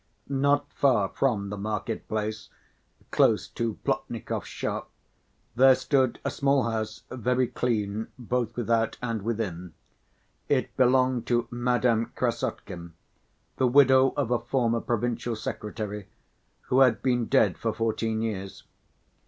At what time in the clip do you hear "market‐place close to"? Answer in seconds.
1.57-3.75